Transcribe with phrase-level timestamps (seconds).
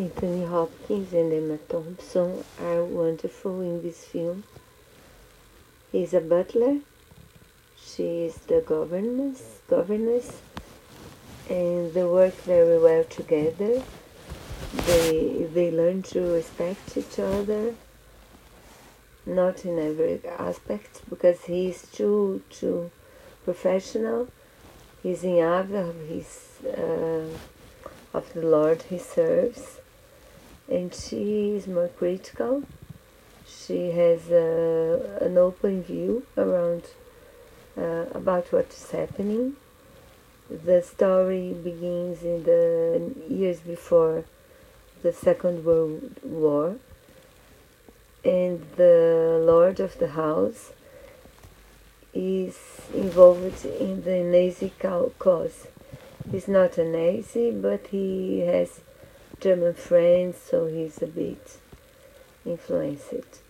[0.00, 4.44] Anthony Hopkins and Emma Thompson are wonderful in this film.
[5.92, 6.78] He's a butler.
[7.76, 10.40] She is the governess, governess,
[11.50, 13.82] and they work very well together.
[14.86, 17.74] They they learn to respect each other.
[19.26, 22.90] Not in every aspect, because he is too too
[23.44, 24.28] professional.
[25.02, 26.30] He's in awe of his
[26.64, 27.28] uh,
[28.14, 29.79] of the Lord he serves
[30.70, 32.62] and she is more critical.
[33.46, 36.84] She has uh, an open view around
[37.76, 39.56] uh, about what is happening.
[40.48, 44.24] The story begins in the years before
[45.02, 46.76] the Second World War,
[48.24, 50.72] and the Lord of the House
[52.12, 52.58] is
[52.94, 54.72] involved in the Nazi
[55.18, 55.66] cause.
[56.30, 58.80] He's not a Nazi, but he has
[59.40, 61.58] German friends, so he's a bit
[62.44, 63.40] influenced.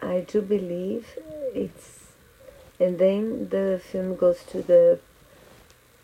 [0.00, 1.06] I do believe
[1.54, 2.08] it's,
[2.80, 4.98] and then the film goes to the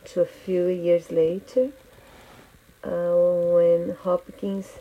[0.05, 1.72] to a few years later
[2.84, 3.14] uh,
[3.55, 4.78] when Hopkins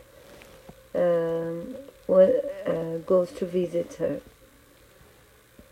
[0.94, 1.74] um,
[2.08, 4.20] uh, goes to visit her,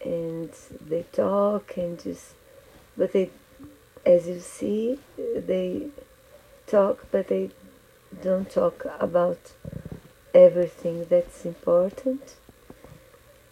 [0.04, 0.50] and
[0.88, 2.34] they talk and just,
[2.96, 3.30] but they,
[4.04, 5.88] as you see, they
[6.66, 7.50] talk, but they
[8.22, 9.52] don't talk about
[10.34, 12.34] everything that's important.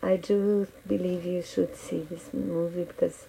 [0.02, 3.26] I do believe you should see this movie because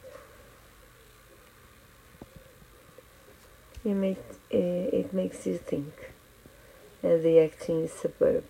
[3.84, 4.17] make,
[4.53, 4.58] uh,
[5.00, 6.12] it makes you think.
[7.02, 8.45] And the acting is superb.